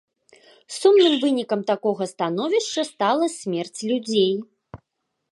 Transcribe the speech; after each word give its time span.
Сумным 0.77 1.15
вынікам 1.23 1.61
такога 1.71 2.03
становішча 2.13 2.81
стала 2.91 3.25
смерць 3.37 3.79
людзей. 3.91 4.33